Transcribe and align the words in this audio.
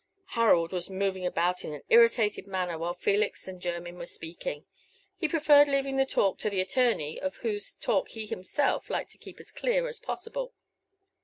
Harold 0.29 0.71
was 0.71 0.89
moving 0.89 1.27
about 1.27 1.63
in 1.63 1.73
an 1.75 1.83
irritated 1.89 2.47
manner 2.47 2.75
while 2.75 2.95
Felix 2.95 3.47
and 3.47 3.61
Jermyn 3.61 3.99
were 3.99 4.07
speaking. 4.07 4.65
He 5.19 5.27
preferred 5.27 5.67
leaving 5.67 5.97
the 5.97 6.07
talk 6.07 6.39
to 6.39 6.49
the 6.49 6.59
attorney, 6.59 7.19
of 7.21 7.35
whose 7.45 7.75
talk 7.75 8.07
he 8.09 8.25
himself 8.25 8.89
liked 8.89 9.11
to 9.11 9.19
keep 9.19 9.39
as 9.39 9.51
clear 9.51 9.87
as 9.87 9.99
possible. 9.99 10.55